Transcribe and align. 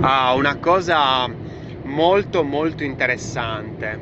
a 0.00 0.34
una 0.34 0.56
cosa 0.56 1.28
molto 1.82 2.42
molto 2.42 2.84
interessante. 2.84 3.98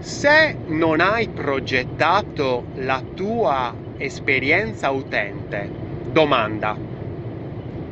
Se 0.00 0.56
non 0.66 1.00
hai 1.00 1.28
progettato 1.28 2.64
la 2.74 3.02
tua 3.14 3.74
esperienza 3.98 4.90
utente, 4.90 5.70
domanda, 6.10 6.76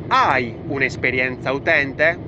hai 0.07 0.53
un'esperienza 0.67 1.51
utente? 1.53 2.19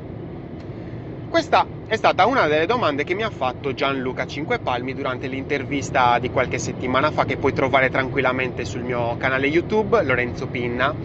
Questa 1.29 1.67
è 1.85 1.95
stata 1.97 2.25
una 2.25 2.47
delle 2.47 2.65
domande 2.65 3.03
che 3.03 3.13
mi 3.13 3.23
ha 3.23 3.29
fatto 3.29 3.73
Gianluca 3.73 4.25
Cinquepalmi 4.25 4.93
durante 4.93 5.27
l'intervista 5.27 6.17
di 6.19 6.29
qualche 6.29 6.59
settimana 6.59 7.11
fa 7.11 7.25
che 7.25 7.37
puoi 7.37 7.53
trovare 7.53 7.89
tranquillamente 7.89 8.65
sul 8.65 8.83
mio 8.83 9.17
canale 9.17 9.47
YouTube, 9.47 10.01
Lorenzo 10.03 10.47
Pinna, 10.47 10.95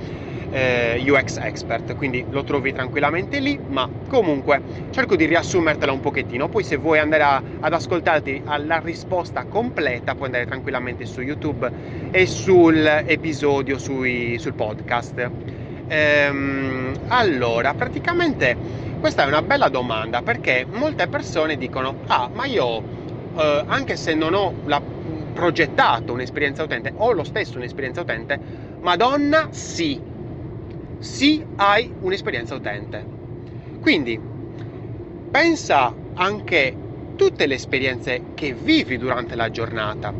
eh, 0.51 1.03
UX 1.07 1.37
Expert, 1.39 1.95
quindi 1.95 2.25
lo 2.31 2.45
trovi 2.45 2.73
tranquillamente 2.73 3.39
lì, 3.41 3.59
ma 3.67 3.89
comunque 4.09 4.63
cerco 4.91 5.17
di 5.17 5.27
riassumertela 5.27 5.93
un 5.93 6.01
pochettino, 6.01 6.49
poi 6.49 6.65
se 6.65 6.77
vuoi 6.77 6.99
andare 6.99 7.23
a, 7.23 7.43
ad 7.61 7.73
ascoltarti 7.73 8.43
la 8.45 8.79
risposta 8.79 9.45
completa 9.45 10.15
puoi 10.15 10.27
andare 10.27 10.47
tranquillamente 10.47 11.05
su 11.05 11.21
YouTube 11.21 11.71
e 12.11 12.27
sul 12.27 12.85
episodio 13.07 13.79
sui, 13.79 14.39
sul 14.39 14.55
podcast. 14.55 15.31
Ehm, 15.87 16.95
allora, 17.09 17.75
praticamente 17.75 18.57
questa 18.99 19.25
è 19.25 19.27
una 19.27 19.43
bella 19.43 19.69
domanda 19.69 20.23
perché 20.23 20.67
molte 20.69 21.09
persone 21.09 21.57
dicono, 21.57 22.01
ah, 22.07 22.29
ma 22.33 22.47
io 22.47 22.83
eh, 23.37 23.65
anche 23.67 23.97
se 23.97 24.15
non 24.15 24.35
ho 24.35 24.55
la, 24.65 24.83
progettato 25.39 26.13
un'esperienza 26.13 26.65
utente, 26.65 26.93
ho 26.97 27.13
lo 27.13 27.23
stesso 27.25 27.59
un'esperienza 27.59 28.01
utente, 28.01 28.41
Madonna 28.81 29.49
sì, 29.51 30.03
sì 30.99 31.45
hai 31.57 31.95
un'esperienza 32.01 32.55
utente. 32.55 33.09
Quindi 33.81 34.21
pensa 35.31 35.97
anche 36.15 36.79
tutte 37.15 37.47
le 37.47 37.55
esperienze 37.55 38.25
che 38.35 38.55
vivi 38.55 38.97
durante 38.97 39.35
la 39.37 39.51
giornata, 39.51 40.15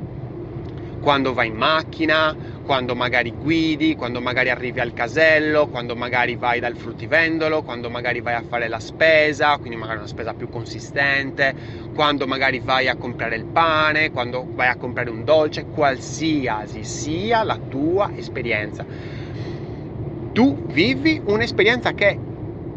quando 1.01 1.33
vai 1.33 1.47
in 1.49 1.55
macchina, 1.55 2.37
quando 2.61 2.95
magari 2.97 3.33
guidi, 3.33 3.95
quando 3.95 4.21
magari 4.21 4.51
arrivi 4.51 4.81
al 4.81 4.93
casello, 4.93 5.69
quando 5.69 5.95
magari 5.95 6.35
vai 6.37 6.59
dal 6.59 6.77
fruttivendolo, 6.77 7.63
quando 7.63 7.89
magari 7.89 8.21
vai 8.21 8.35
a 8.35 8.43
fare 8.43 8.67
la 8.69 8.81
spesa, 8.81 9.57
quindi 9.59 9.79
magari 9.79 9.99
una 9.99 10.09
spesa 10.09 10.35
più 10.35 10.49
consistente, 10.49 11.55
quando 11.93 12.27
magari 12.27 12.59
vai 12.59 12.89
a 12.89 12.97
comprare 12.97 13.37
il 13.37 13.47
pane, 13.51 14.11
quando 14.11 14.49
vai 14.55 14.69
a 14.69 14.77
comprare 14.77 15.11
un 15.11 15.23
dolce, 15.23 15.67
qualsiasi 15.69 16.83
sia 16.83 17.45
la 17.45 17.61
tua 17.67 18.11
esperienza. 18.15 18.85
Tu 20.39 20.57
vivi 20.67 21.21
un'esperienza 21.25 21.95
che 21.95 22.17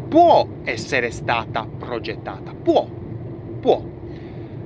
può 0.08 0.48
essere 0.64 1.12
stata 1.12 1.64
progettata, 1.78 2.56
può, 2.60 2.90
può 3.60 3.86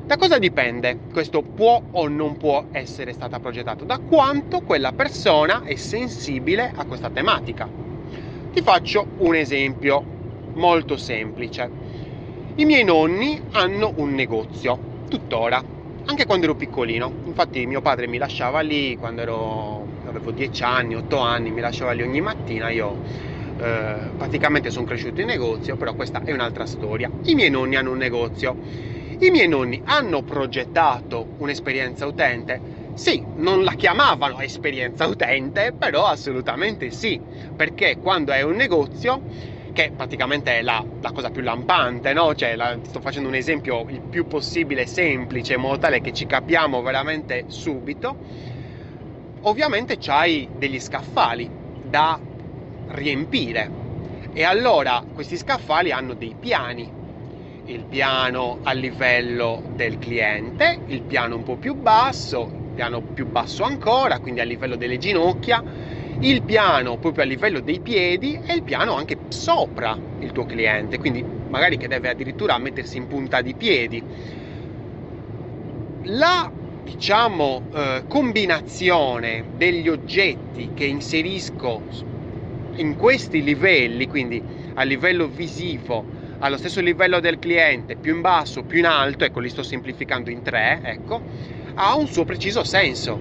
da 0.07 0.17
cosa 0.17 0.39
dipende 0.39 1.01
questo 1.13 1.43
può 1.43 1.79
o 1.91 2.09
non 2.09 2.39
può 2.39 2.65
essere 2.71 3.13
stata 3.13 3.39
progettato? 3.39 3.85
Da 3.85 3.99
quanto 3.99 4.61
quella 4.61 4.93
persona 4.93 5.63
è 5.63 5.75
sensibile 5.75 6.73
a 6.75 6.87
questa 6.87 7.11
tematica. 7.11 7.71
Ti 8.51 8.63
faccio 8.63 9.09
un 9.19 9.35
esempio 9.35 10.07
molto 10.53 10.97
semplice. 10.97 11.73
I 12.55 12.65
miei 12.65 12.83
nonni 12.85 13.39
hanno 13.51 13.93
un 13.97 14.15
negozio, 14.15 14.81
tuttora, 15.07 15.63
anche 16.05 16.25
quando 16.25 16.47
ero 16.47 16.55
piccolino. 16.55 17.17
Infatti 17.25 17.67
mio 17.67 17.83
padre 17.83 18.07
mi 18.07 18.17
lasciava 18.17 18.61
lì 18.61 18.97
quando 18.97 19.21
ero, 19.21 19.96
avevo 20.17 20.33
10 20.33 20.63
anni, 20.65 20.95
8 20.95 21.19
anni, 21.19 21.51
mi 21.53 21.61
lasciava 21.61 21.93
lì 21.93 22.03
ogni 22.03 22.21
mattina, 22.21 22.71
io 22.71 23.01
eh, 23.57 24.13
praticamente 24.17 24.71
sono 24.71 24.85
cresciuto 24.85 25.21
in 25.21 25.27
negozio, 25.29 25.77
però 25.77 25.95
questa 25.95 26.23
è 26.23 26.33
un'altra 26.33 26.67
storia. 26.67 27.11
I 27.23 27.35
miei 27.35 27.51
nonni 27.51 27.77
hanno 27.77 27.91
un 27.93 27.99
negozio 27.99 28.59
i 29.19 29.31
miei 29.31 29.49
nonni 29.49 29.81
hanno 29.85 30.23
progettato 30.23 31.31
un'esperienza 31.37 32.07
utente? 32.07 32.63
Sì, 32.93 33.27
non 33.35 33.63
la 33.65 33.73
chiamavano 33.73 34.41
esperienza 34.41 35.07
utente, 35.07 35.75
però 35.77 36.07
assolutamente 36.07 36.91
sì, 36.91 37.21
perché 37.55 37.99
quando 37.99 38.33
è 38.33 38.43
un 38.43 38.57
negozio, 38.57 39.23
che 39.73 39.93
praticamente 39.95 40.59
è 40.59 40.63
la, 40.63 40.87
la 41.01 41.13
cosa 41.13 41.31
più 41.31 41.43
lampante, 41.43 42.13
no? 42.15 42.35
Cioè, 42.35 42.57
la, 42.57 42.79
sto 42.83 43.01
facendo 43.01 43.29
un 43.29 43.35
esempio 43.35 43.85
il 43.89 44.03
più 44.09 44.27
possibile 44.27 44.87
semplice, 44.87 45.55
in 45.55 45.61
modo 45.61 45.79
tale 45.79 46.01
che 46.01 46.13
ci 46.13 46.25
capiamo 46.27 46.81
veramente 46.83 47.45
subito, 47.49 48.19
ovviamente 49.47 49.97
c'hai 49.99 50.49
degli 50.53 50.79
scaffali 50.81 51.51
da 51.81 52.21
riempire. 52.89 53.71
E 54.33 54.43
allora 54.45 55.05
questi 55.13 55.37
scaffali 55.37 55.91
hanno 55.91 56.15
dei 56.15 56.35
piani 56.39 56.93
il 57.69 57.85
piano 57.87 58.59
a 58.63 58.73
livello 58.73 59.63
del 59.75 59.99
cliente, 59.99 60.83
il 60.87 61.03
piano 61.03 61.35
un 61.35 61.43
po' 61.43 61.57
più 61.57 61.75
basso, 61.75 62.51
il 62.53 62.75
piano 62.75 63.03
più 63.13 63.27
basso 63.27 63.65
ancora, 63.65 64.21
quindi 64.21 64.41
a 64.41 64.45
livello 64.45 64.77
delle 64.77 64.99
ginocchia, 64.99 65.63
il 66.21 66.45
piano 66.45 66.99
proprio 66.99 67.25
a 67.25 67.27
livello 67.27 67.61
dei 67.61 67.81
piedi 67.81 68.39
e 68.47 68.55
il 68.55 68.63
piano 68.63 68.95
anche 68.95 69.17
sopra 69.29 69.99
il 70.19 70.33
tuo 70.33 70.45
cliente, 70.45 70.99
quindi 70.99 71.25
magari 71.49 71.77
che 71.77 71.89
deve 71.89 72.09
addirittura 72.09 72.57
mettersi 72.59 72.99
in 72.99 73.07
punta 73.07 73.41
di 73.43 73.55
piedi. 73.55 74.05
La 76.03 76.49
diciamo 76.87 77.65
eh, 77.73 78.05
combinazione 78.07 79.45
degli 79.57 79.89
oggetti 79.89 80.71
che 80.73 80.85
inserisco 80.85 81.83
in 82.77 82.95
questi 82.95 83.43
livelli, 83.43 84.07
quindi 84.07 84.41
a 84.75 84.85
livello 84.85 85.27
visivo, 85.27 86.07
allo 86.39 86.57
stesso 86.57 86.81
livello 86.81 87.19
del 87.19 87.41
cliente, 87.41 87.97
più 87.97 88.15
in 88.15 88.21
basso, 88.21 88.63
più 88.63 88.79
in 88.79 88.87
alto, 88.87 89.25
ecco 89.25 89.41
li 89.41 89.49
sto 89.49 89.65
semplificando 89.65 90.31
in 90.31 90.43
tre, 90.43 90.79
ecco, 90.85 91.23
ha 91.75 91.97
un 91.97 92.07
suo 92.07 92.25
preciso 92.25 92.63
senso. 92.63 93.19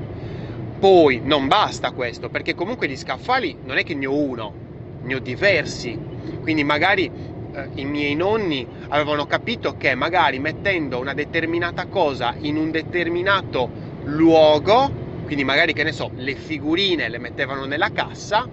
Poi 0.78 1.22
non 1.24 1.48
basta 1.48 1.92
questo, 1.92 2.30
perché 2.30 2.54
comunque 2.54 2.88
gli 2.88 2.96
scaffali 2.98 3.58
non 3.64 3.78
è 3.78 3.84
che 3.84 3.96
ne 3.96 4.06
ho 4.06 4.16
uno, 4.16 4.58
ne 5.00 5.16
ho 5.16 5.20
diversi. 5.20 6.00
Quindi 6.40 6.64
magari 6.64 7.12
eh, 7.56 7.70
i 7.76 7.86
miei 7.86 8.16
nonni 8.16 8.68
avevano 8.90 9.26
capito 9.26 9.78
che 9.78 9.96
magari 9.96 10.40
mettendo 10.40 11.00
una 11.00 11.14
determinata 11.14 11.86
cosa 11.86 12.36
in 12.40 12.58
un 12.58 12.70
determinato 12.70 13.70
luogo, 14.04 14.92
quindi 15.24 15.44
magari 15.44 15.74
che 15.74 15.84
ne 15.84 15.94
so, 15.94 16.12
le 16.16 16.36
figurine 16.36 17.08
le 17.08 17.18
mettevano 17.18 17.66
nella 17.66 17.92
cassa, 17.92 18.48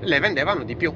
le 0.00 0.18
vendevano 0.20 0.62
di 0.62 0.76
più. 0.76 0.92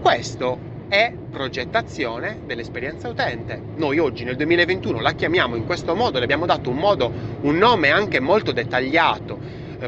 Questo 0.00 0.68
è 0.88 1.12
progettazione 1.30 2.40
dell'esperienza 2.44 3.08
utente. 3.08 3.60
Noi 3.76 3.98
oggi 3.98 4.24
nel 4.24 4.36
2021 4.36 5.00
la 5.00 5.12
chiamiamo 5.12 5.54
in 5.54 5.64
questo 5.64 5.94
modo, 5.94 6.18
le 6.18 6.24
abbiamo 6.24 6.46
dato 6.46 6.68
un 6.68 6.76
modo, 6.76 7.10
un 7.42 7.56
nome 7.56 7.90
anche 7.90 8.20
molto 8.20 8.52
dettagliato 8.52 9.38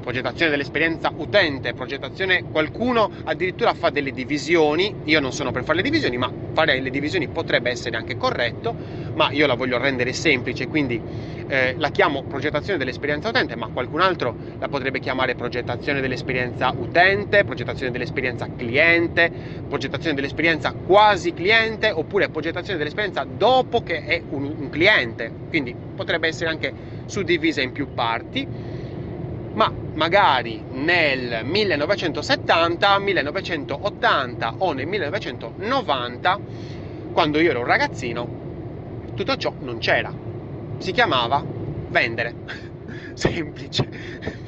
progettazione 0.00 0.50
dell'esperienza 0.50 1.12
utente, 1.16 1.74
progettazione, 1.74 2.44
qualcuno 2.50 3.10
addirittura 3.24 3.74
fa 3.74 3.90
delle 3.90 4.12
divisioni, 4.12 4.94
io 5.04 5.20
non 5.20 5.32
sono 5.32 5.50
per 5.50 5.64
fare 5.64 5.76
le 5.78 5.82
divisioni, 5.82 6.16
ma 6.16 6.32
fare 6.52 6.80
le 6.80 6.90
divisioni 6.90 7.28
potrebbe 7.28 7.70
essere 7.70 7.96
anche 7.96 8.16
corretto, 8.16 8.76
ma 9.14 9.30
io 9.32 9.46
la 9.46 9.54
voglio 9.54 9.78
rendere 9.78 10.12
semplice, 10.12 10.66
quindi 10.66 11.02
eh, 11.46 11.74
la 11.78 11.90
chiamo 11.90 12.24
progettazione 12.26 12.78
dell'esperienza 12.78 13.28
utente, 13.28 13.56
ma 13.56 13.68
qualcun 13.68 14.00
altro 14.00 14.36
la 14.58 14.68
potrebbe 14.68 15.00
chiamare 15.00 15.34
progettazione 15.34 16.00
dell'esperienza 16.00 16.72
utente, 16.76 17.44
progettazione 17.44 17.92
dell'esperienza 17.92 18.48
cliente, 18.54 19.32
progettazione 19.66 20.14
dell'esperienza 20.14 20.74
quasi 20.82 21.32
cliente, 21.32 21.90
oppure 21.90 22.28
progettazione 22.28 22.78
dell'esperienza 22.78 23.24
dopo 23.26 23.80
che 23.80 24.02
è 24.02 24.22
un, 24.28 24.54
un 24.56 24.68
cliente, 24.68 25.32
quindi 25.48 25.74
potrebbe 25.94 26.28
essere 26.28 26.50
anche 26.50 26.74
suddivisa 27.04 27.60
in 27.60 27.72
più 27.72 27.88
parti 27.92 28.46
ma 29.54 29.72
magari 29.94 30.62
nel 30.70 31.44
1970, 31.44 32.98
1980 32.98 34.54
o 34.58 34.72
nel 34.72 34.86
1990, 34.86 36.38
quando 37.12 37.40
io 37.40 37.50
ero 37.50 37.60
un 37.60 37.66
ragazzino, 37.66 38.28
tutto 39.14 39.36
ciò 39.36 39.52
non 39.60 39.78
c'era. 39.78 40.12
Si 40.78 40.92
chiamava 40.92 41.44
vendere. 41.88 42.70
semplice, 43.14 43.88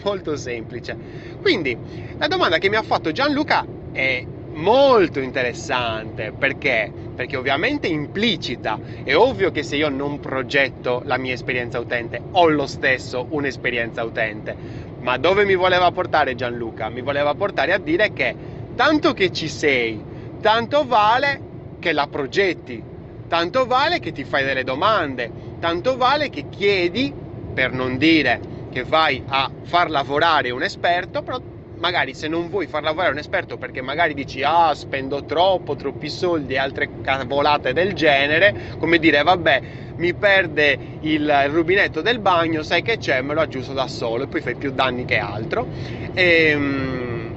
molto 0.03 0.37
semplice. 0.37 0.97
Quindi 1.41 1.77
la 2.17 2.27
domanda 2.27 2.59
che 2.59 2.69
mi 2.69 2.77
ha 2.77 2.83
fatto 2.83 3.13
Gianluca 3.13 3.65
è 3.93 4.25
molto 4.55 5.21
interessante 5.21 6.33
perché? 6.37 6.93
Perché 7.15 7.37
ovviamente 7.37 7.87
implicita, 7.87 8.81
è 9.03 9.15
ovvio 9.15 9.51
che 9.51 9.63
se 9.63 9.77
io 9.77 9.89
non 9.89 10.19
progetto 10.19 11.01
la 11.05 11.19
mia 11.19 11.33
esperienza 11.33 11.79
utente, 11.79 12.25
ho 12.33 12.49
lo 12.49 12.67
stesso 12.67 13.27
un'esperienza 13.31 14.03
utente, 14.05 14.57
ma 14.99 15.17
dove 15.17 15.45
mi 15.45 15.55
voleva 15.55 15.91
portare 15.91 16.35
Gianluca? 16.35 16.89
Mi 16.89 17.03
voleva 17.03 17.35
portare 17.35 17.73
a 17.73 17.79
dire 17.79 18.13
che 18.13 18.37
tanto 18.75 19.13
che 19.13 19.31
ci 19.31 19.49
sei, 19.49 20.05
tanto 20.41 20.85
vale 20.87 21.43
che 21.79 21.93
la 21.93 22.07
progetti, 22.07 22.85
tanto 23.27 23.67
vale 23.67 23.99
che 24.01 24.13
ti 24.13 24.25
fai 24.25 24.45
delle 24.45 24.65
domande, 24.65 25.33
tanto 25.59 25.97
vale 25.97 26.29
che 26.31 26.47
chiedi, 26.49 27.15
per 27.53 27.73
non 27.73 27.97
dire 27.97 28.41
che 28.69 28.85
vai 28.85 29.23
a 29.27 29.51
far 29.63 29.89
lavorare 29.91 30.51
un 30.51 30.63
esperto, 30.63 31.23
però 31.23 31.39
magari 31.77 32.15
se 32.15 32.29
non 32.29 32.49
vuoi 32.49 32.67
far 32.67 32.83
lavorare 32.83 33.13
un 33.13 33.19
esperto 33.19 33.57
perché 33.57 33.81
magari 33.83 34.15
dici 34.15 34.43
ah 34.43 34.75
spendo 34.75 35.25
troppo, 35.25 35.75
troppi 35.77 36.09
soldi 36.09 36.55
e 36.55 36.59
altre 36.59 36.91
cavolate 37.01 37.73
del 37.73 37.95
genere, 37.95 38.55
come 38.79 38.99
dire 38.99 39.23
vabbè 39.23 39.63
mi 39.97 40.15
perde 40.15 40.79
il 41.01 41.49
rubinetto 41.49 42.01
del 42.03 42.21
bagno, 42.21 42.63
sai 42.63 42.83
che 42.83 42.97
c'è, 42.99 43.21
me 43.23 43.35
lo 43.35 43.41
aggiusto 43.41 43.73
da 43.73 43.87
solo 43.89 44.25
e 44.25 44.29
poi 44.29 44.41
fai 44.41 44.57
più 44.57 44.71
danni 44.71 45.05
che 45.05 45.19
altro. 45.19 45.69
E, 46.13 46.49
ehm, 46.51 47.35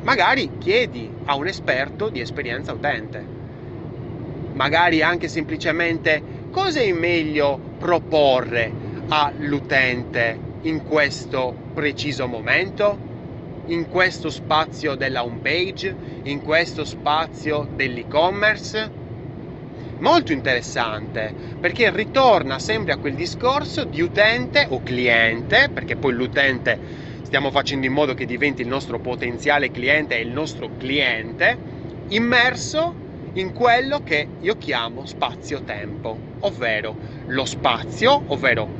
magari 0.00 0.52
chiedi 0.58 1.14
a 1.24 1.34
un 1.36 1.46
esperto 1.46 2.10
di 2.10 2.20
esperienza 2.20 2.72
utente, 2.72 3.30
magari 4.52 5.02
anche 5.02 5.28
semplicemente 5.28 6.22
cosa 6.50 6.80
è 6.80 6.92
meglio 6.92 7.60
proporre 7.76 8.74
all'utente 9.08 10.42
in 10.60 10.82
questo 10.82 11.58
preciso 11.72 12.26
momento, 12.26 13.00
in 13.66 13.86
questo 13.86 14.30
spazio 14.30 14.94
della 14.96 15.24
home 15.24 15.38
page, 15.40 15.96
in 16.22 16.40
questo 16.40 16.84
spazio 16.84 17.66
dell'e-commerce? 17.70 18.92
Molto 19.98 20.32
interessante 20.32 21.34
perché 21.60 21.90
ritorna 21.94 22.58
sempre 22.58 22.92
a 22.92 22.98
quel 22.98 23.14
discorso 23.14 23.84
di 23.84 24.00
utente 24.00 24.66
o 24.70 24.82
cliente, 24.82 25.70
perché 25.72 25.96
poi 25.96 26.12
l'utente 26.12 26.80
stiamo 27.22 27.50
facendo 27.50 27.86
in 27.86 27.92
modo 27.92 28.14
che 28.14 28.26
diventi 28.26 28.62
il 28.62 28.68
nostro 28.68 28.98
potenziale 28.98 29.70
cliente 29.70 30.16
e 30.16 30.22
il 30.22 30.30
nostro 30.30 30.72
cliente, 30.76 31.60
immerso 32.08 32.96
in 33.34 33.52
quello 33.52 34.00
che 34.00 34.30
io 34.38 34.56
chiamo 34.56 35.04
spazio-tempo, 35.04 36.20
ovvero 36.40 36.98
lo 37.26 37.44
spazio, 37.44 38.24
ovvero 38.26 38.72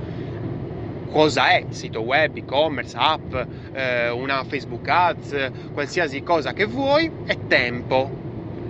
cosa 1.12 1.50
è 1.50 1.66
sito 1.68 2.00
web, 2.00 2.36
e-commerce, 2.36 2.96
app, 2.98 3.34
eh, 3.72 4.08
una 4.08 4.42
Facebook 4.44 4.88
Ads, 4.88 5.50
qualsiasi 5.72 6.22
cosa 6.22 6.54
che 6.54 6.64
vuoi, 6.64 7.10
è 7.26 7.36
tempo. 7.46 8.10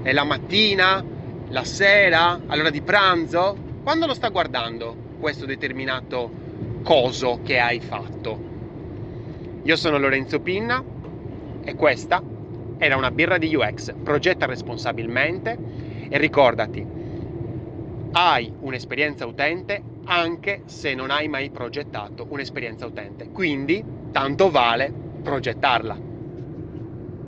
È 0.03 0.13
la 0.13 0.25
mattina, 0.25 1.03
la 1.49 1.65
sera, 1.65 2.41
all'ora 2.47 2.71
di 2.71 2.83
pranzo, 2.83 3.57
quando 3.85 4.07
lo 4.07 4.15
sta 4.15 4.29
guardando 4.29 4.95
questo 5.21 5.47
determinato 5.47 6.31
coso 6.83 7.41
che 7.45 7.61
hai 7.61 7.79
fatto. 7.79 8.51
Io 9.63 9.77
sono 9.77 9.99
Lorenzo 9.99 10.41
Pinna 10.41 10.83
e 11.63 11.75
questa 11.77 12.21
era 12.79 12.97
una 12.97 13.13
birra 13.13 13.39
di 13.39 13.55
UX. 13.55 13.95
Progetta 14.03 14.47
responsabilmente 14.47 15.57
e 16.09 16.19
ricordati, 16.19 16.85
hai 18.11 18.53
un'esperienza 18.59 19.25
utente 19.27 19.92
anche 20.05 20.63
se 20.67 20.95
non 20.95 21.11
hai 21.11 21.29
mai 21.29 21.51
progettato 21.51 22.27
un'esperienza 22.31 22.87
utente. 22.87 23.29
Quindi 23.31 23.85
tanto 24.11 24.51
vale 24.51 24.97
progettarla. 25.21 26.01